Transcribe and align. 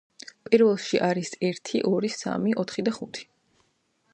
პირველში 0.45 0.99
არის 1.07 1.29
ერთი, 1.49 1.81
ორი, 1.91 2.11
სამი, 2.17 2.57
ოთხი 2.65 2.89
და 2.89 2.95
ხუთი. 2.97 3.29